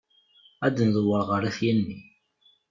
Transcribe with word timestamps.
Ad 0.65 0.77
ndewwer 0.87 1.21
ɣer 1.29 1.41
At 1.49 1.57
Yanni. 1.65 1.99